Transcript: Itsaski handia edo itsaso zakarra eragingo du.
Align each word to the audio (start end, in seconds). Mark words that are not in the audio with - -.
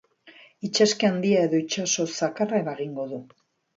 Itsaski 0.67 1.09
handia 1.09 1.43
edo 1.49 1.59
itsaso 1.65 2.07
zakarra 2.21 2.63
eragingo 2.65 3.07
du. 3.13 3.21